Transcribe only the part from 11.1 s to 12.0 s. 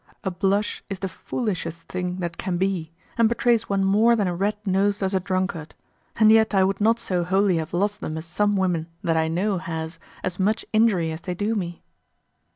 as they do me.